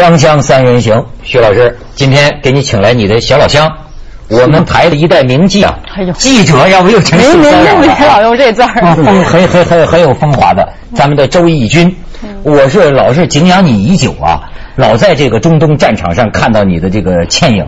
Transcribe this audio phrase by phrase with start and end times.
[0.00, 3.70] 锵锵三人行，徐老师，今天给你请来你的小老乡，
[4.28, 5.74] 我们台的一代名记啊，
[6.14, 11.94] 记者要不又成没没那么老用这字儿，风很很很很有风华的，咱们的周轶君，
[12.42, 14.40] 我是老是敬仰你已久啊，
[14.76, 17.66] 老在这个中东战场上看到你的这个倩影。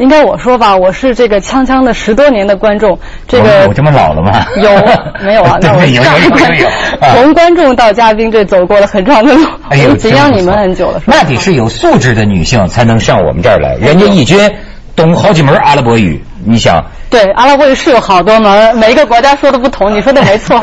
[0.00, 4.46] 应该我说吧，我是这个锵锵的十多年的观众，这个有这么老了吗？
[4.56, 4.70] 有
[5.22, 5.58] 没有啊？
[5.60, 5.80] 那我
[7.14, 11.02] 从观众到嘉宾，这走过了很长的路，哎呦， 敬仰你们很久了。
[11.04, 14.50] 那得是有素质的女性才能上我们这儿来，人家义军
[14.96, 16.82] 懂好几门阿拉伯语，你想？
[17.10, 20.58] 对，阿拉伯语是有好多门，每一个国家说的不同，你说的没错。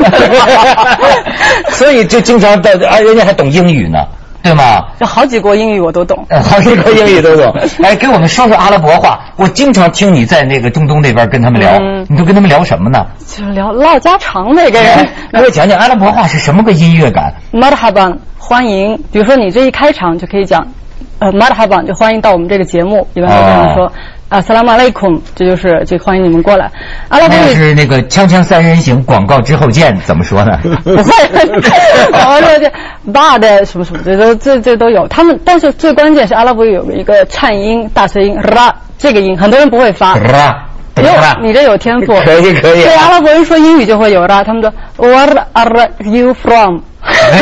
[1.70, 3.98] 所以就经常到啊，人家还懂英语呢。
[4.42, 4.84] 对吗？
[4.98, 7.52] 就好几国英语我都懂，好几国英语都懂。
[7.82, 9.20] 哎，给我们说说阿拉伯话。
[9.36, 13.06] 我经常听你在那个中东那边跟他们聊，你都跟他们聊什么呢？
[13.26, 15.08] 就聊唠家常那个人。
[15.32, 18.96] 给我讲讲阿拉伯话是什么个音乐感？Madhaban，欢迎。
[19.12, 20.66] 比如说你这一开场就可以讲，
[21.18, 23.92] 呃，Madhaban 就欢迎到我们这个节目，一般会这样说。
[24.28, 26.70] 啊，萨拉马雷孔，这就是就欢迎你们过来。
[27.08, 30.58] 阿拉伯是那个锵锵三人行广告之后见，怎么说呢？
[30.84, 31.02] 不会，
[33.12, 35.06] 广告之后见，bad 什么什么，这都这这都有。
[35.08, 40.16] 他们，但是最关键是阿拉伯语有一个颤音大舌音，ra 这个音，很多人不会发。
[40.16, 40.54] ra，
[41.42, 42.14] 你这有天赋。
[42.22, 42.82] 可以可以。
[42.82, 46.80] 对阿拉伯人说英语就会有 ra，他们说 Where are you from？
[47.00, 47.38] 哎，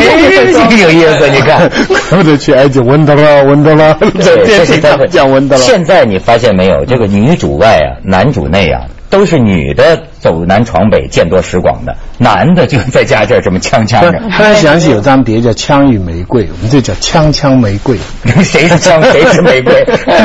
[0.53, 1.69] 这个有意思，你看，
[2.17, 5.63] 我得去埃及，温德拉，温德拉，这是 讲温德拉。
[5.63, 8.83] 现在你发现没有，这个女主外啊，男主内啊。
[9.09, 14.19] 都是女的走南闯北见多识广的，男的就在家这儿这么锵锵的。
[14.37, 17.97] 突然想起有张碟叫《枪与玫瑰》，我们这叫《枪枪玫瑰》。
[18.43, 19.84] 谁是枪， 谁是玫瑰？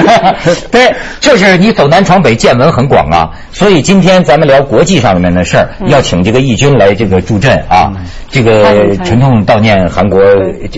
[0.71, 3.29] 对，就是你走南闯北见闻很广啊。
[3.51, 7.91] 所以今天咱们聊国际上面的事儿，要请这个义军来这个助阵啊。
[8.29, 10.19] 这个沉痛悼念韩国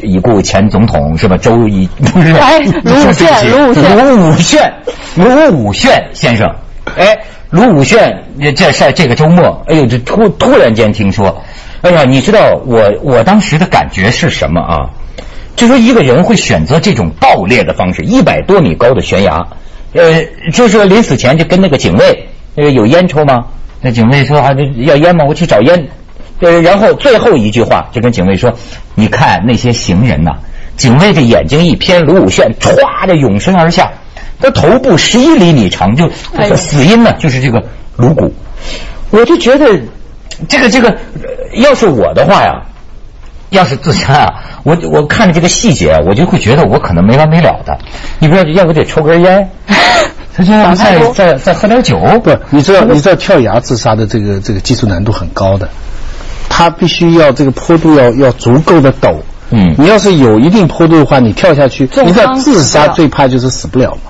[0.01, 1.37] 已故前总统是吧？
[1.37, 2.33] 周一不是？
[2.33, 4.71] 哎，卢武铉，卢武铉，卢武铉，
[5.15, 6.49] 卢武铉先生，
[6.97, 7.17] 哎。
[7.53, 8.15] 卢武铉，
[8.55, 11.43] 这在这个周末，哎呦，这突突然间听说，
[11.83, 14.89] 哎呀，你知道我我当时的感觉是什么啊？
[15.55, 19.45] 就说一个人会选择这种爆裂的方式，一百多米高的悬崖，
[19.93, 23.45] 呃，就是临死前就跟那个警卫，呃，有烟抽吗？
[23.81, 25.23] 那警卫说啊，要烟吗？
[25.27, 25.89] 我去找烟。
[26.39, 28.51] 呃，然后最后一句话就跟警卫说，
[28.95, 30.31] 你看那些行人呐，
[30.75, 33.91] 警卫的眼睛一偏，卢武铉歘的涌身而下。
[34.43, 36.09] 他头部十一厘米长，就
[36.57, 37.63] 死因呢，就是这个
[37.95, 38.33] 颅骨。
[39.09, 39.79] 我就觉得，
[40.49, 40.97] 这个这个，
[41.53, 42.63] 要是我的话呀，
[43.51, 44.33] 要是自杀啊，
[44.63, 47.77] 我我看着这个细节，我就会觉得我可能没完没了的。
[48.19, 49.49] 你不知道，要不得抽根烟，
[50.35, 51.97] 他就再再再喝点酒。
[52.21, 55.69] 不，你知道你知道跳崖自杀的这个这个技术难度很高的，
[56.49, 59.15] 他必须要这个坡度要要足够的陡。
[59.51, 64.09] 嗯，你要是有一定坡度的话，你跳下去，你知道自杀最怕就是死不了嘛。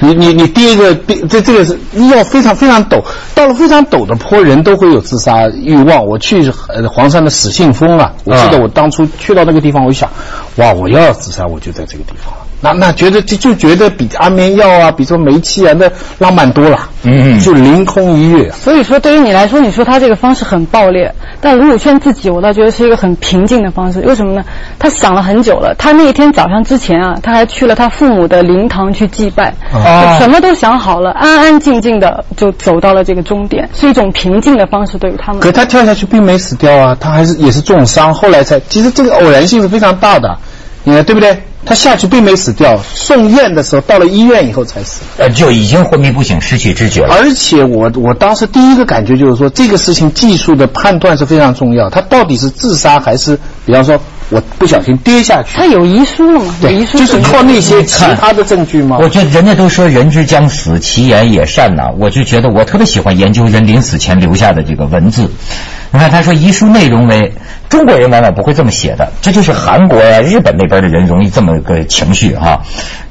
[0.00, 0.94] 你你你第一个，
[1.28, 1.78] 这这个是
[2.10, 3.02] 要非常非常陡，
[3.34, 6.06] 到了非常陡的坡，人都会有自杀欲望。
[6.06, 10.10] 我去呃黄山的死信峰啊，我记得我当初去到那个地方，我想，
[10.56, 12.34] 哇，我要自杀，我就在这个地方。
[12.60, 16.88] 那那觉得就就觉得比安眠药啊，比说煤气啊，那浪漫多了。
[17.04, 18.50] 嗯，就凌空一跃。
[18.50, 24.00] 所以说，对于你来说，你说他这个方式很暴烈，但卢武铉自己，我倒觉得是一个很平静的方式。
[24.00, 24.42] 为什么呢？
[24.78, 25.74] 他想了很久了。
[25.78, 29.54] 他那一天早上之前啊，他还去了他父母的灵堂去祭拜，
[30.18, 34.98] 什么都想好了，安安静静的就走到了这个终点，是一种平静的方式。
[34.98, 38.58] 对于他们，可他跳下去并没死掉啊，他还是也是重伤，后来才。
[38.68, 40.36] 其实这个偶然性是非常大的，
[40.82, 41.38] 你看对不对？
[41.66, 47.12] 他下去并没死掉，送院的时候到了医院以后才死，呃，就已经昏迷不醒，失去知觉了。
[47.12, 54.00] 而且我我当时第一个感觉就是说，这个事情技术的判断是非常重要，他到底是自杀还是，比方说
[54.30, 55.56] 我不小心跌下去？
[55.56, 56.54] 他有遗书了吗？
[56.60, 58.98] 对，遗书就是靠那些其他的证据吗？
[59.00, 61.90] 我觉得人家都说人之将死，其言也善呐。
[61.98, 65.30] 我就觉得我特别喜欢研究人临死前留下的这个文字。
[65.92, 67.32] 你看，他说遗书内容为。
[67.68, 72.62] 中国人往往不会这么写的，这就是韩国呀、日本那边的人容易这么个情绪哈，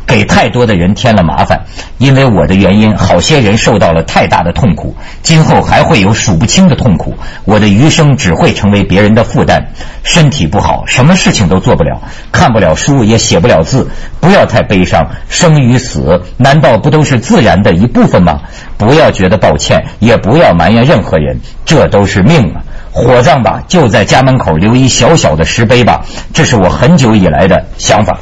[0.05, 1.61] 给太多的人添了麻烦。
[1.97, 7.15] 因为我的原因，好些人受到了太大的痛苦，今后还会有数不清的痛苦。
[7.45, 9.71] 我的余生只会成为别人的负担。
[10.03, 13.89] 身体不好，什么事情都做不了，看不了书，也写不了字。
[14.19, 18.41] 不要太悲伤，生与死难道不都是自然的一部分吗？
[18.77, 22.61] 不要觉得抱歉，也不要埋怨任何人，这都是命啊。
[22.91, 28.19] 火葬吧，就在家门口留一小小的石碑吧，这是我很久以来的想法。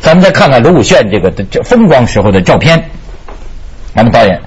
[0.00, 2.90] 咱们再看看卢武铉这个这风光时候的照片。
[3.94, 4.38] 咱们导演，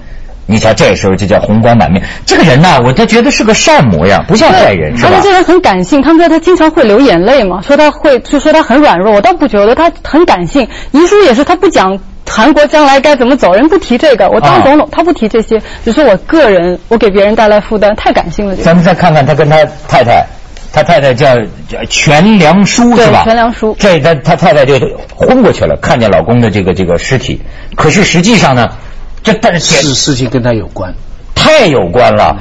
[0.46, 2.02] 你瞧这时候就叫红光满面。
[2.24, 5.12] 这个人呢，我就觉得是个善模样，不像坏人，是吧？
[5.16, 10.68] 他这人很感性，他们说他经常会流眼泪嘛，说他会就说他很软弱，我倒不觉得他很感性。
[10.92, 11.98] 遗书也是他不讲
[12.28, 14.28] 韩国将来该怎么走，人不提这个。
[14.28, 18.54] 我当总统，他不提这些，只是我个人，我给别人带来负担，太感性了。
[18.54, 19.56] 咱们再看看他跟他
[19.88, 20.24] 太太。
[20.72, 21.34] 他太太叫
[21.68, 23.22] 叫全良淑是吧？
[23.24, 23.76] 全良淑。
[23.78, 24.78] 这他他太太就
[25.16, 27.40] 昏过去了，看见老公的这个这个尸体。
[27.74, 28.68] 可是实际上呢，
[29.22, 30.94] 这但是事事情跟他有关，
[31.34, 32.36] 太有关了。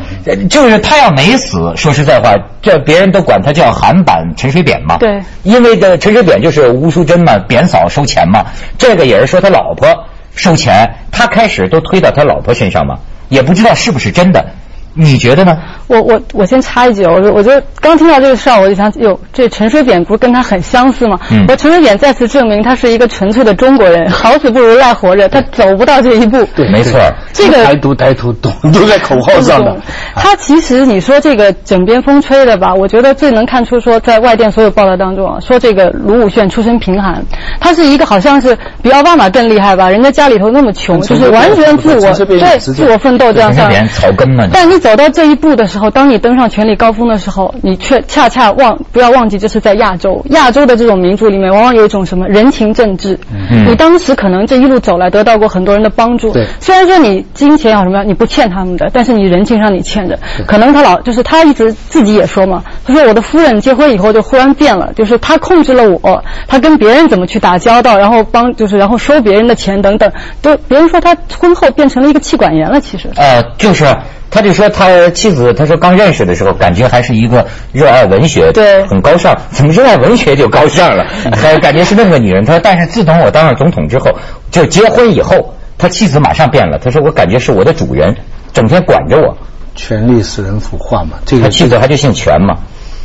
[0.50, 4.98] 就是他要没死，说实在话，这别人都管他叫韩版陈水扁嘛。
[4.98, 5.22] 对。
[5.44, 8.46] 因为的陈水扁就是吴淑珍嘛，扁嫂收钱嘛。
[8.78, 10.06] 这个也是说他老婆
[10.36, 14.46] 收钱，他开始都推到他老婆身上嘛，也不知道是不是真的。
[14.94, 15.58] 你觉得呢？
[15.88, 21.18] 我我我先插一句，我我觉得刚听到这个事儿，我就想，哟，这陈水扁不是跟他很相似吗？
[21.32, 21.46] 嗯。
[21.48, 26.44] 我陈水扁再次证明他是一个纯粹的中国人，好死不如赖活着，他走不到这一步。
[26.56, 27.00] 对，没错。
[27.32, 29.76] 这个台独台独都都在口号上的。
[30.16, 32.74] 他其实你说这个枕边风吹的吧？
[32.74, 37.24] 我觉得最能看出说，在外电所有报道当中啊，说这个卢武铉出身贫寒，
[37.60, 39.90] 他是一个好像是比奥巴马更厉害吧？
[39.90, 43.70] 人家家里头那么穷，就是完全自我对自我奋斗这样上。
[43.88, 44.46] 草根嘛。
[44.52, 44.80] 但你。
[44.90, 50.26] 走到这一步的时候，当你登上权力高峰的时候，你却恰恰忘不要忘记，这是在亚洲。
[50.32, 53.20] 亚洲的这种民族里面，往往有一种什么人情政治。
[53.32, 56.34] 嗯，你当时可能这一路走来得到过很多人的帮助。
[56.34, 60.18] 对，虽然说你金钱啊什么，你不欠他们的，但是你人情上你欠着。
[60.48, 72.82] 可能他老就是他一直自己也说嘛，他说我的夫人结婚以后就忽然变了，就是他控制了我，他跟别人怎么去打交道，然后帮就是然后收别人的钱等等，都别人说他婚后变成了一个气管炎了。
[72.82, 73.86] 其实，呃，就是。
[74.32, 79.36] 他就说他妻子，他说刚认识的时候感觉还是一个热爱文学，对，很高尚。
[79.52, 81.06] 怎么热爱文学就高尚了？
[81.32, 82.46] 他感觉是那么个女人。
[82.46, 84.12] 他说，但是自从我当上总统之后，
[84.52, 86.78] 就结婚以后，他妻子马上变了。
[86.78, 88.16] 他说，我感觉是我的主人，
[88.54, 89.38] 整天管着我。
[89.76, 92.58] 权力使人腐化嘛，这个他妻子他就姓权嘛。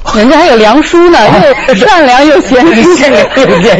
[0.14, 1.18] 人家还有梁叔呢，
[1.68, 2.64] 又善良又贤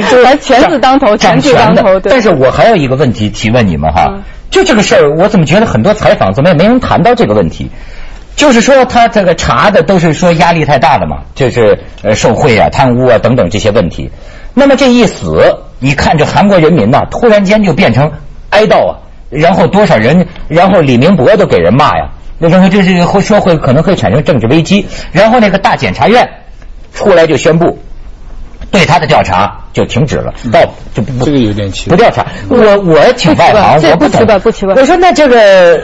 [0.08, 2.00] 淑，还权字当头，全字当头。
[2.00, 4.12] 但是我还有一个问题提问你们哈。
[4.50, 7.70] 就这个事儿，我怎么觉得很多采访怎么也没人谈到这个问题？
[8.36, 14.10] 就是说他这个查的都是说压力太大了嘛，就是呃受贿啊、贪污啊等等这些问题。
[14.54, 18.10] 那么这一死，你看这韩国人民呐，突然间就变成
[18.50, 18.96] 哀悼啊，
[19.30, 24.86] 然后多少人，然后李明博都给人骂呀，那时候就是会说会可能会产生政治危机。
[25.12, 26.28] 然后那个大检察院
[26.92, 27.78] 出来就宣布。
[28.70, 30.60] 对他的调查就停止了，到
[30.94, 32.26] 就不这个有点奇怪，不调查。
[32.48, 34.74] 我我挺外行，我不懂，不奇怪。
[34.74, 35.80] 我说那这个。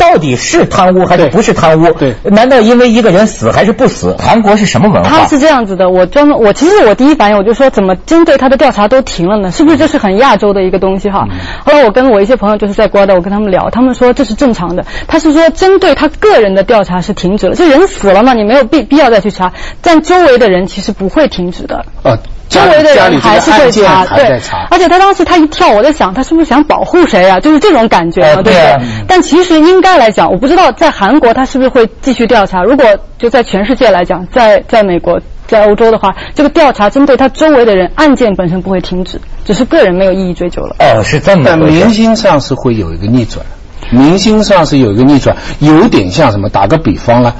[0.00, 1.92] 到底是贪污还是不是贪污？
[1.92, 4.16] 对，难道因为一个人死还是不死？
[4.18, 5.10] 韩国是什么文化？
[5.10, 9.52] 他是这样子的，我专门我其实我第一反应我就说，怎么针对他的调查都停了呢？
[9.52, 11.28] 是不是这是很亚洲的一个东西哈？
[11.66, 14.86] 后来我跟我一些朋友就是在国外的，我跟他们聊，他们说这是正常的。
[15.06, 19.52] 他是说针对他个人的调查是停止了，这人死了嘛，你没有必必要再去查，
[19.82, 21.84] 但周围的人其实不会停止的。
[22.02, 22.18] 啊。
[22.50, 27.38] 周围的人还是会查，对，而且他当时他一跳，我在想他是不是想保护谁啊？
[27.38, 28.76] 就是这种感觉，对不对？
[29.06, 32.64] 但其实应该来讲，我不知道在韩国他是不是会继续调查。
[32.64, 32.84] 如果
[33.18, 40.74] 就在全世界来讲，在在美国、在欧洲的话，这个调查针对他周围的人，案件本身不会停止，只是个人没有意义追究了。
[40.80, 41.44] 哦，是这么。
[41.46, 43.46] 但明星上是会有一个逆转，
[43.90, 46.48] 明星上是有一个逆转，有点像什么？
[46.48, 47.32] 打个比方啦，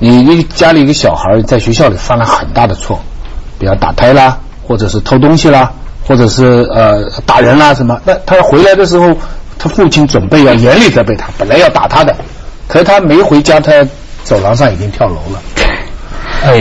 [0.00, 2.98] 你一家里一个小孩在学校里犯了很大的错，
[3.60, 4.36] 比如打胎啦。
[4.68, 5.72] 或者是偷东西啦，
[6.06, 7.98] 或者是呃打人啦什么？
[8.04, 9.16] 那他回来的时候，
[9.58, 12.14] 他父亲准备要严厉责备他，本来要打他的，
[12.68, 13.72] 可是他没回家，他
[14.24, 15.42] 走廊上已经跳楼了。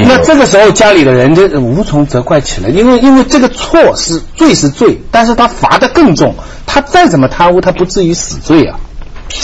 [0.06, 6.34] 那这个时候家里的人就无从责怪起来，因为因为这个错是罪是罪，但是他罚的更重，
[6.66, 8.80] 他再怎么贪污，他不至于死罪啊。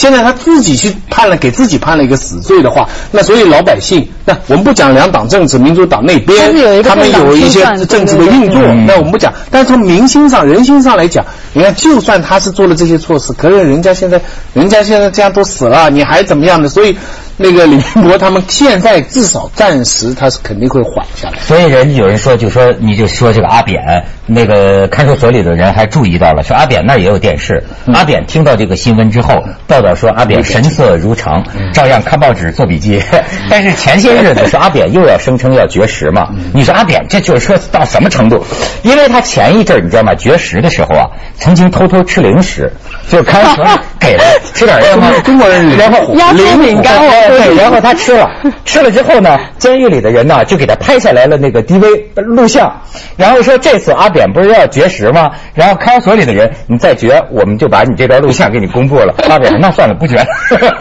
[0.03, 9.33] 现在他自己去判了，给自己判了一个死罪的话，那所以老百姓，那我们不讲两党政治，民主党那边他们有一些政治的运作，那我们不讲。
[9.49, 14.19] 但是从民心上、人心上来讲，你看，就算他是做了这些措施，可是人家现在，
[14.53, 16.67] 人家现在这样都死了，你还怎么样的？
[16.67, 16.97] 所以。
[17.37, 23.81] 那个李明博他们现在至少暂时他是肯定会缓下来，所以人有人说就说你就说这个阿扁
[24.27, 27.63] 那个看守所里的人还注意到了，说阿扁那也有电视，
[27.93, 33.01] 阿扁听到这个新闻之后报道说阿扁神色如常，照样看报纸做笔记，
[33.49, 38.45] 但是前些日子说阿扁又要声称要绝食嘛，你说阿扁这就是说到什么程度？
[38.83, 40.13] 因为他前一阵你知道吗？
[40.15, 42.71] 绝食的时候啊，曾经偷偷吃零食，
[43.09, 43.65] 就看守所
[43.99, 44.23] 给了
[44.53, 47.22] 吃点 什么中国人然后压缩饼干。
[47.29, 48.29] 对，然后他吃了，
[48.65, 52.71] 吃了之后呢，监狱里的人呢就给他拍下来了那个 DV 录像，
[53.17, 55.31] 然后说这次阿扁不是要绝食吗？
[55.53, 59.15] 然后看守所里的人，你再绝，我们就把你这段录像给你公布了。
[59.29, 60.25] 阿扁那算了，不绝了。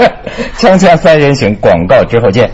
[0.58, 2.50] 锵锵三人行，广告之后见。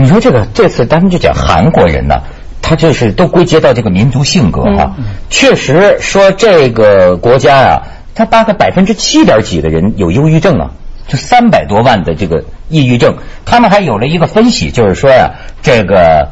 [0.00, 2.22] 你说这个这次咱们就讲韩国人呢，
[2.62, 4.96] 他就是都归结到这个民族性格哈。
[5.28, 7.82] 确实说这个国家啊，
[8.14, 10.70] 他大概百分之七点几的人有忧郁症啊，
[11.06, 13.18] 就三百多万的这个抑郁症。
[13.44, 16.30] 他们还有了一个分析，就是说呀，这个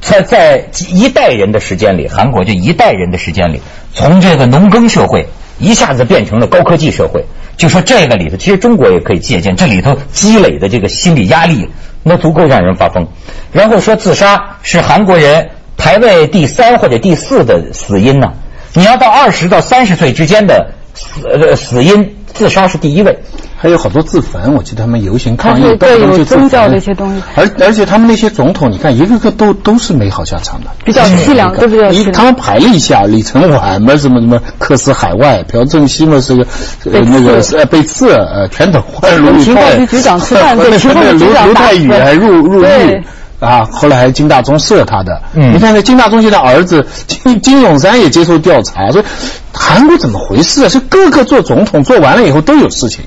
[0.00, 3.60] 在在一代人的时间里，韩国就一代人的时间里，
[3.92, 5.26] 从这个农耕社会
[5.58, 7.24] 一下子变成了高科技社会。
[7.56, 11.68] 就说这个里头，其实中国也可以借鉴，这里头积累的这个心理压力。
[12.06, 13.08] 那足够让人发疯。
[13.50, 18.34] 然后说自杀是韩国人排位第三或者第四的死因呢？
[18.74, 23.18] 你要到二十到三十岁之间的死呃死因，自杀是第一位。
[23.56, 27.22] 还有好多自焚，我记得他们游行抗议，对有宗教的一些东西。
[27.34, 32.12] 而而且他们那些总统，你看一个个都都是没好下场的，比较凄凉，都比较凄凉。
[32.12, 36.46] 他们排了一下，李承晚嘛，什么什么客死海外，朴正熙嘛是个
[36.84, 43.02] 那个呃被刺呃全都换卢情报局局长吃饭，对情报局局长卢泰愚还入入狱
[43.44, 45.20] 啊，后来还金大中射他的。
[45.34, 49.02] 你看那金大中现在儿子金金永山也接受调查，说
[49.52, 50.68] 韩国怎么回事啊？
[50.68, 53.04] 是各个做总统做完了以后都有事情。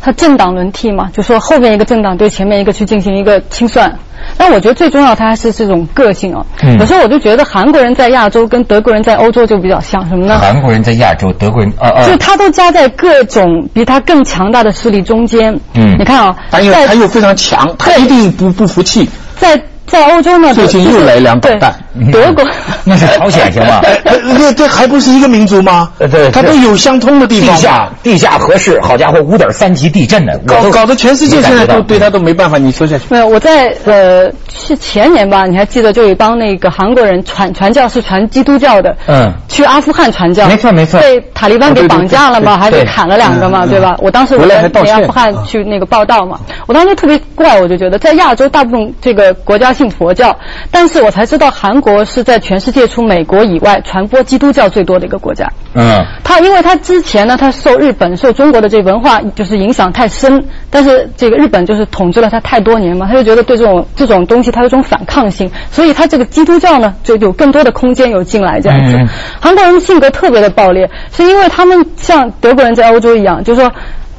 [0.00, 3.98] 他政党轮替嘛，就说后面一个政党对前面一个去进行一个清算。
[4.36, 6.46] 但我觉得最重要，他还是这种个性哦。
[6.78, 10.38] 有时候我就觉得韩国人在亚洲跟德国人在欧洲就比较像什么呢？
[10.40, 15.58] 韩国人在亚洲，德国人啊啊，就他都夹在各种比他更强大的势力中间。
[15.74, 19.08] 嗯，你看啊，他又他又非常强，他一定不不服气。
[19.38, 19.75] 在。
[19.86, 21.74] 在欧洲呢，最近又来两导弹。
[22.12, 22.44] 德国
[22.84, 23.80] 那是朝鲜行吗？
[24.36, 25.90] 这这还不是一个民族吗？
[25.98, 27.54] 对，它都有相通的地方。
[27.56, 32.58] 地下地下合适，好家伙，五点三级地震呢，搞搞得全世界现在都对他都没办法。
[32.58, 33.04] 你说下去。
[33.08, 43.96] 没有，我在呃是前年吧，你还记得就有一帮那个韩国人传传教是传基督教的，嗯，去阿富汗传教，没错没错，被塔利班给绑架了嘛，还被砍了两个嘛，对吧？
[44.00, 44.60] 我当时我在
[44.92, 50.36] 阿富汗去那个报道嘛，我当时特别怪，我就觉得在亚洲大部分这个国家信佛教。
[50.70, 55.46] 但是我才知道，韩国是在全世界除美国以外传播基督教最多的一个国家。
[55.74, 68.96] 嗯，他因为他之前呢，他受日本、受中国的这文化就是影响太深，但是这个日本就是统治了他太多年嘛，他就觉得对这种这种东西他有种反抗性，所以他这个基督教呢就有更多的空间有进来这样子。
[69.40, 73.70] 韩国人性格特别的暴烈，是因为他们像德国人在欧洲一样，就是说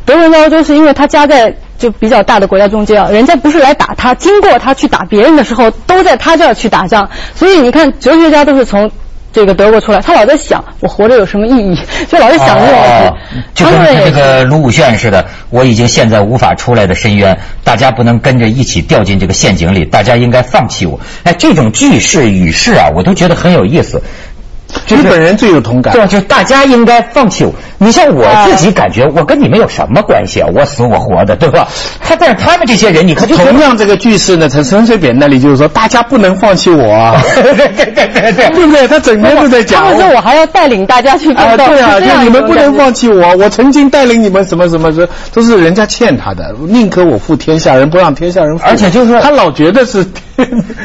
[0.06, 1.56] 德国人在欧洲是因为他家在。
[1.78, 7.10] 就比较大的国家中间啊，人家不是来打他，经过他去打别人的时候，都在他这儿去打仗。
[7.36, 8.90] 所以你看，哲学家都是从
[9.32, 11.78] 这个德国出来，他老在想我活着有什么意义，
[12.10, 13.44] 就老在想这个问题。
[13.54, 21.00] 就跟这个卢武铉似的，我已经现在无法出来的深渊，大家不能跟着一起掉进这个陷阱里，大家应该放弃我。
[21.24, 24.02] 哎，这种句式语式啊，我都觉得很有意思。
[24.90, 27.54] 日本人最有同感，对，就是大家应该放弃我。
[27.80, 30.50] 你像我自己感觉，我跟你们有什么关系啊？
[30.54, 31.68] 我死我活的，对吧？
[32.02, 38.88] 他但是他们这些人，你看，同样这个句式呢，从陈水扁那里就是说，大家不能放弃我，对对对对对，对不对？
[38.88, 48.66] 他整天都在讲，他们说我还要带领大家去啊，对啊，就你们不能放弃我，我曾经带领你们什么什么，这都是人家欠他的，宁可我负天下人，不让天下人负。
[48.66, 50.04] 而且就是他老觉得是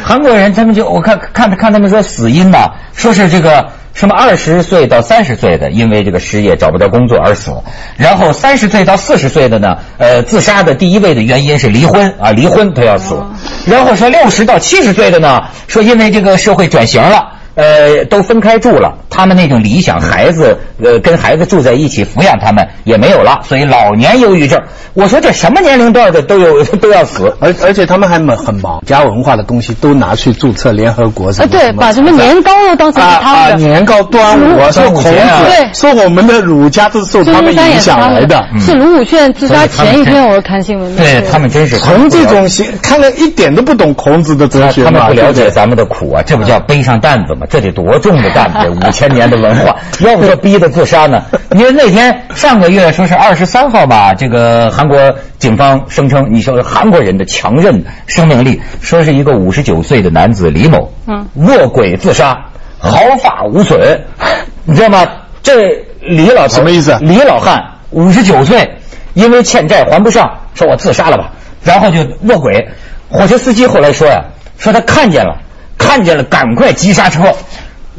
[0.04, 3.68] 韩国人，他们就我看看看他们说死因吧，说是这个。
[3.94, 7.52] 什么二十岁到三十岁的因为这个失业找不到工作而死，
[7.96, 13.22] 然后三十岁到四十岁的呢，呃，自杀的第一位的原因是离婚啊，离婚他要死，
[13.66, 17.28] 然后说六十到七十岁的呢，说因为这个社会转型了。
[17.54, 24.60] 呃，都分开住了，他们那种理想孩子，呃，跟孩子住在一起抚养他们也没有了，所以老年忧郁症。
[24.94, 38.44] 我说这什么年龄段的都有都要死，而而且他们还很很忙，家文化的东西都拿去注册联合国什么对，把什么年糕都当成他的年糕端午说孔子，对，说我们的儒家都是受他们影响来的。
[38.60, 40.94] 是卢武铉自杀前一天，我看新闻。
[40.96, 42.46] 对他们真是从这种
[42.82, 47.41] 看了一点都不懂孔子的哲学，他们不了解咱们的苦啊，这不叫背上担子吗？
[47.48, 51.22] 这得多重的担子，五千年的文化， 要不说逼的自杀呢？
[51.52, 62.46] 因为那天上个月说是二十三号吧，这个韩国警方声称，你说韩国人的强韧生命力，说是一个五十九岁的男子李某，嗯，卧轨自杀，
[62.78, 64.00] 毫发无损，
[64.64, 65.06] 你知道吗？
[65.42, 66.96] 这李老什么意思？
[67.00, 68.78] 李老汉五十九岁，
[69.14, 71.32] 因为欠债还不上，说我自杀了吧，
[71.64, 72.68] 然后就卧轨。
[73.10, 74.24] 火车司机后来说呀，
[74.56, 75.36] 说他看见了，
[75.82, 77.34] 看见了，赶快急刹车，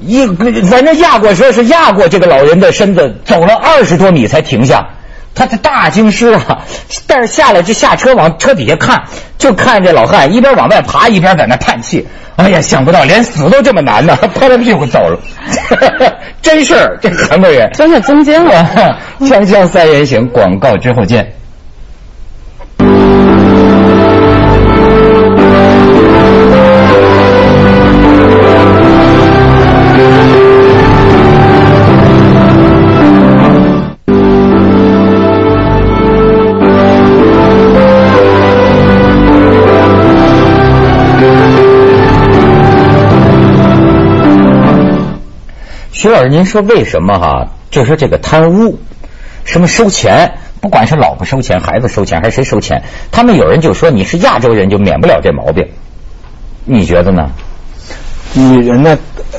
[0.02, 4.88] 一反正压过说是压过这个老人的身子，走了二十多米才停下。
[5.36, 6.60] 他这大惊失啊！
[7.08, 9.04] 但是下来就下车往车底下看，
[9.40, 12.08] 就看这老汉一边往外爬一边在那叹气。
[12.36, 15.20] 哎呀，想不到连死都这么难呢， 拍拍屁股走了，
[16.42, 19.00] 真事儿，这韩国人钻在中间了。
[19.22, 21.34] 锵锵三人行，广告之后见。
[46.04, 47.48] 徐老师，您说为什么哈？
[47.72, 48.78] 就说这个贪污，
[49.46, 55.66] 什么收钱，不管是老婆收钱、孩子收钱还是谁收钱，他们有人就说你是亚洲人就免不了这毛病，
[56.66, 57.30] 你觉得呢？
[58.34, 58.98] 女人呢，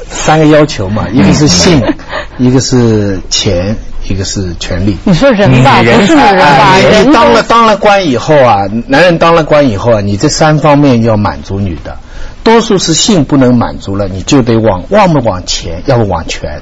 [0.08, 1.82] 三个要求嘛，一个是性，
[2.38, 3.76] 一个是钱，
[4.08, 4.96] 一个是权利。
[5.04, 6.78] 你说人吧，不是女人吧？
[6.78, 11.98] 人当了当了官以后啊，男人当了官以后啊，你这三方面要满足女的。
[12.44, 16.60] 多数是性不能满足了，你就得往往不往钱，要不往权。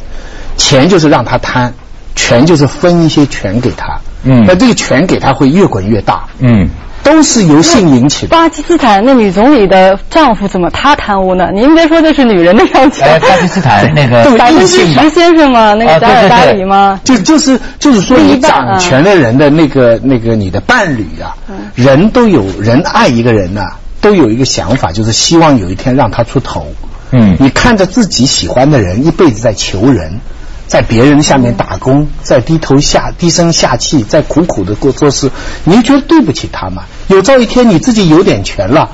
[0.57, 1.75] 钱就是让他贪，
[2.15, 3.99] 权就是分一些权给他。
[4.23, 6.25] 嗯，那这个权给他会越滚越大。
[6.39, 6.69] 嗯，
[7.03, 8.37] 都是由性引起的。
[8.37, 11.49] 巴基斯坦那女总理的丈夫怎么他贪污呢？
[11.53, 13.03] 您别说这是女人的要求。
[13.03, 15.75] 哎，巴基斯坦那个 百分之十先生吗？
[15.75, 17.01] 那个达尔达里吗？
[17.03, 21.35] 就就是就是说，你掌权的人的那个那个你的伴侣啊，
[21.75, 23.63] 人都有人爱一个人呐。
[24.03, 26.67] 都有一个想法，就是希望有一天让他出头。
[27.13, 30.21] 嗯，你看着自己喜欢的人一辈子在求人，
[30.67, 35.31] 在别人下面打工，在低头下低声下气，在苦苦的过做事，
[35.65, 36.83] 你觉得对不起他吗？
[37.09, 38.91] 有朝一天你自己有点权了，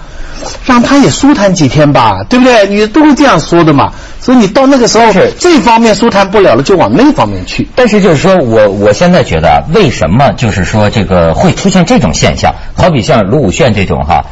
[0.67, 2.67] 让他也舒坦几天吧，对不对？
[2.67, 3.93] 你都会这样说的嘛。
[4.21, 7.69] 所以你到那个时候，这方面舒坦不了了，就往那方面去。
[7.77, 12.53] 但是就是说我我现在觉得，为什么就是说这个会出现这种现象？
[12.75, 14.25] 好比像卢武铉这种哈。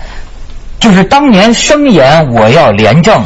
[0.78, 3.24] 就是当年声言我要廉政，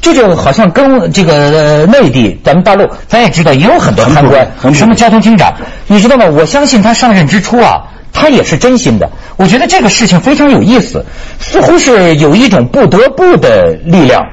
[0.00, 5.54] 这就好像跟这个内地咱们大陆，咱也知道也有很多贪官，什么交通厅长，
[5.86, 6.26] 你知道吗？
[6.26, 9.10] 我相信他上任之初啊，他也是真心的。
[9.36, 11.04] 我觉得这个事情非常有意思，
[11.40, 14.26] 似乎是有一种不得不的力量，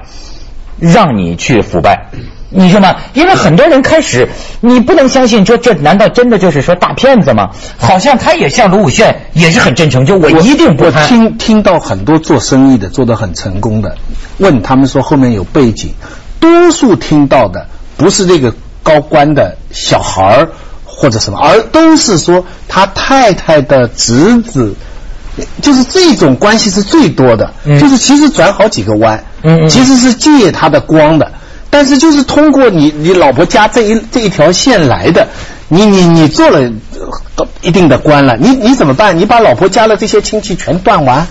[0.79, 2.09] 让你去腐败。
[2.53, 2.97] 你说吗？
[3.13, 4.27] 因为很多人开始，
[4.59, 7.49] 你不能相信，说这难道真的就是说大骗子吗？
[7.77, 11.07] 好像他也像卢武铉，也是很真诚，就我一定不贪。
[11.07, 13.95] 听听到很多做生意的做得很成功的，
[14.37, 15.93] 问他们说后面有背景，
[16.41, 20.49] 多数听到的不是这个高官的小孩儿
[20.83, 24.75] 或者什么，而都是说他太太的侄子，
[25.61, 29.23] 就是这种关系是最多的，就是其实转好几个弯，
[29.69, 31.31] 其实是借他的光的。
[31.71, 35.27] 但是就是通过你你老婆家这一这一条线来的，
[35.69, 36.69] 你你你做了
[37.61, 39.17] 一定的官了，你你怎么办？
[39.17, 41.25] 你把老婆家的这些亲戚全断完，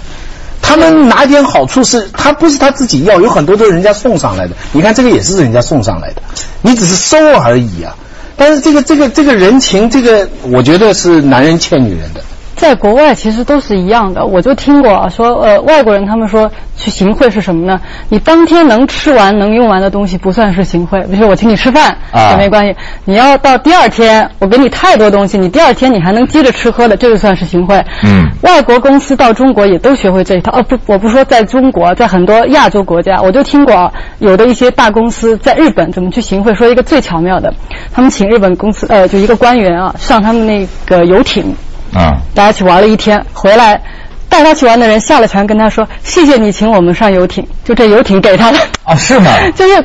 [0.61, 4.57] 他们拿点好处是他不是他自己要，有很多都是人家送上来的。
[4.73, 6.23] 你看这个也是人家送上来的，
[6.63, 7.95] 你只是收而已啊。
[8.37, 12.23] 但是这个这个这个人情，这个我觉得是男人欠女人的。
[12.61, 17.81] 在国外其实都是一样的，我就听过啊，说呃外国人他们说去行贿是什么呢？
[18.11, 27.83] 你当天能吃完能用完的东西不算是行贿，比如说我请你吃饭也没关系，你要到第二天我给你太多东西，你第二天你还能接着吃喝的，这就算是行贿。
[28.05, 30.53] 嗯，外国公司到中国也都学会这一套。
[30.53, 37.55] 哦不，我不说在中国，在很多亚洲国家，我就听过啊，有的一些大公司在日本怎么去行贿，说一个最巧妙的，
[37.91, 41.57] 他们请日本公司呃就一个官员啊上他们那个游艇。
[41.95, 42.19] 啊！
[42.35, 43.81] 大家去玩了一天，回来
[44.29, 49.31] 带他去玩的人下了船，跟他说：“谢谢你请我们上游艇，就这游艇给他的。”啊，是吗？
[49.57, 49.85] 就是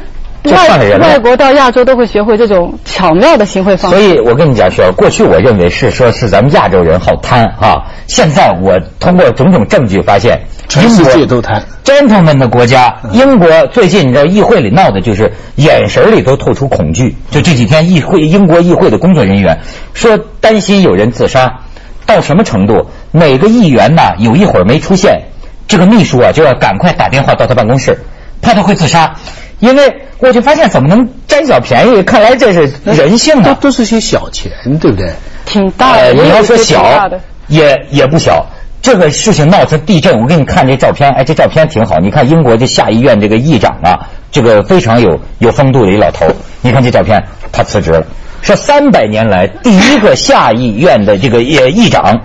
[0.53, 3.97] 外外国到亚洲都会学会这种巧妙的行贿方式。
[3.97, 10.39] 所以我跟你讲说，过去我认为是说是咱们亚洲人好贪啊，现在我通过种种证据发现，
[10.69, 11.63] 全世界都贪。
[11.83, 17.15] gentlemen 的国家，英国最近你知道议会里闹的就是眼神里都透出恐惧。
[17.31, 19.59] 就这几天议会英国议会的工作人员
[19.95, 21.61] 说担心有人自杀。
[22.05, 22.89] 到什么程度？
[23.11, 24.01] 哪个议员呢？
[24.19, 25.23] 有一会儿没出现，
[25.67, 27.99] 这个秘书啊就要赶快打电话到他办公室，
[28.41, 29.15] 怕他会自杀。
[29.59, 32.03] 因为我就发现怎么能占小便宜？
[32.03, 33.57] 看来这是人性啊！
[33.59, 35.11] 都是些小钱，对不对？
[35.45, 37.09] 挺大的，你要说小，
[37.47, 38.45] 也也不小。
[38.81, 41.97] 这个事情闹成地震，我给你看这照片，哎，这照片挺好。
[41.99, 46.27] 你看英国这下议院这个议长啊，这个非常有有风度的一老头。
[46.61, 48.05] 你看这照片，他辞职了，
[48.45, 52.21] 是三百年来第一个下议院的这个议议长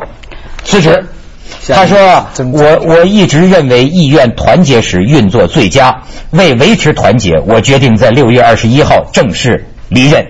[0.65, 1.03] 辞职。
[1.69, 1.97] 他说
[2.53, 10.27] ：“我我一直认为议院团结时运作最佳，为维持团结，我决定在六月二十一号正式离任。”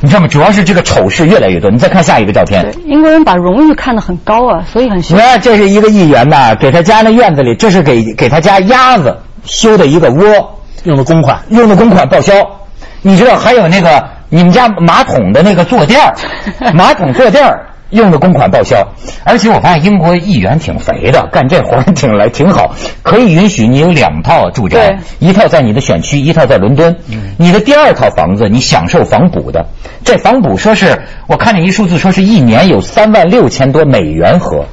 [0.00, 0.28] 你知道吗？
[0.28, 1.70] 主要是这个丑事越来越多。
[1.70, 2.74] 你再看下一个照片。
[2.84, 4.98] 英国人把荣誉看得很高啊，所以很。
[4.98, 12.34] 你看，这是一个议员呐，给他家那院子里，这是给给他家鸭子修的一个窝，用的公款，用的公款报销。
[13.00, 16.00] 你知道还有那个你们家马桶的那个坐垫
[16.74, 17.44] 马桶坐垫
[17.90, 18.84] 用的公款报销，
[19.22, 26.96] 而且我发现英国议员挺肥的，干这活挺来挺好，可以允许你有两套住宅，一套在你的选区，一套在伦敦。
[27.36, 29.68] 你的第二套房子你享受房补的，
[30.02, 34.64] 这房补说是我看见一数字说是一年有三万六千多美元合。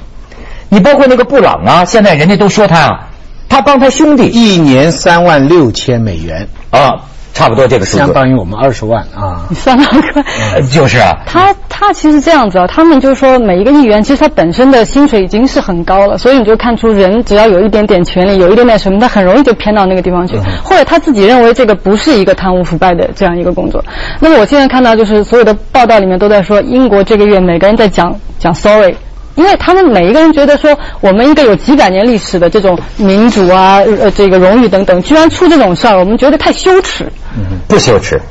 [0.69, 3.09] 你包括那个布朗啊，现在人家都说他啊，
[3.47, 7.10] 他帮他兄弟一年三万六千美元啊。
[7.41, 10.23] 差不多这个数字，相当于我们二十万啊，相当快，
[10.71, 11.17] 就是啊。
[11.25, 23.83] 他他其实这样子啊，他们就是说每一个议员，其实他本身的薪水已经是很高了，所以你就看出人只要有一点点权利，有一点点什么，他很容易就偏到那个地方去，或者他自己认为这个不是一个贪污腐败的这样一个工作。
[24.19, 28.95] 那么我现在看到就是所有的报道里面都在说，英国这个月每个人在讲讲 sorry。
[29.41, 37.05] 因为他们每一个人觉得说，我们一个有几百年历史的这种民主啊，呃，这个荣誉等等，居然出这种事儿，我们觉得太羞耻。
[37.35, 38.21] 嗯不羞耻，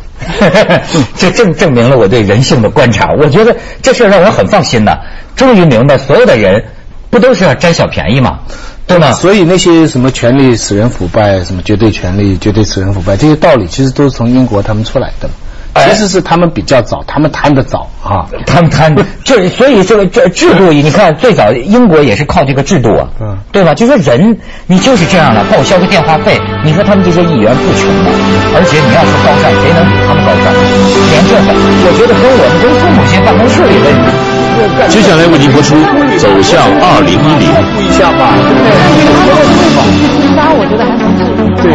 [1.18, 3.12] 这证证明了我对人性的观察。
[3.18, 4.98] 我觉得这事让我很放心呐，
[5.34, 6.62] 终于明白所有的人
[7.10, 8.38] 不都是要占小便宜吗？
[8.86, 9.10] 对吗？
[9.12, 15.28] 所以那些什么权力使人腐败，什么绝对权力绝对使人腐败，这些道理其实都是从英国他们出来的。
[15.74, 23.72] 其实是他们比较早，他们贪的早啊，他们贪，就所以这个这制度，你看最早英国也是靠这个制度啊，嗯，对吧？
[23.74, 28.10] 就说人你就是这样了，报销个电话费，你说他们这些议员不穷吗？
[28.54, 30.44] 而且你要说高尚，谁能比他们高尚？
[31.10, 33.86] 连这个，我觉得跟我们跟父母亲办公室里的，
[34.88, 35.74] 接下来为您播出
[36.18, 37.48] 《走向二零一零》。
[37.54, 39.14] 注一下吧，对，他的这个
[40.18, 41.54] 自杀，我觉得还蛮致命的。
[41.62, 41.70] 对。